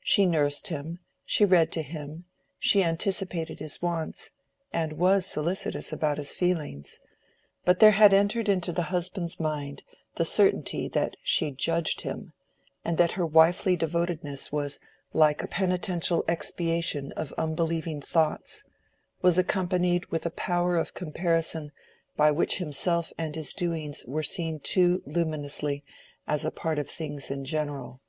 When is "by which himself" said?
22.16-23.12